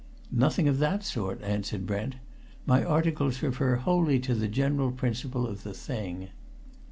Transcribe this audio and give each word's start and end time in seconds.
"Nothing 0.33 0.67
of 0.67 0.79
that 0.79 1.03
sort," 1.03 1.43
answered 1.43 1.85
Brent. 1.85 2.15
"My 2.65 2.83
articles 2.83 3.43
refer 3.43 3.75
wholly 3.75 4.19
to 4.21 4.33
the 4.33 4.47
general 4.47 4.91
principle 4.91 5.45
of 5.45 5.61
the 5.61 5.75
thing." 5.75 6.29